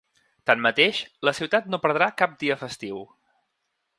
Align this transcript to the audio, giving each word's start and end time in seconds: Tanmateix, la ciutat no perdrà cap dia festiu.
Tanmateix, 0.49 1.01
la 1.29 1.33
ciutat 1.41 1.69
no 1.75 1.79
perdrà 1.85 2.09
cap 2.21 2.35
dia 2.45 2.59
festiu. 2.65 3.05